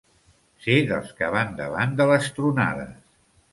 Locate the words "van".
1.37-1.53